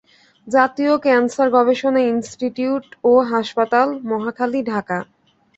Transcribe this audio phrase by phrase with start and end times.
[0.47, 4.97] জাতীয় ক্যানসার গবেষণা ইনস্টিটিউট ও হাসপাতাল, মহাখালী, ঢাকা।